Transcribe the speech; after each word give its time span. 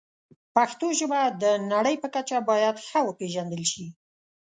پښتو 0.55 0.87
ژبه 0.99 1.21
د 1.41 1.45
نړۍ 1.73 1.95
په 2.03 2.07
کچه 2.15 2.37
باید 2.49 2.75
ښه 2.87 2.99
وپیژندل 3.05 3.63
شي. 3.71 3.85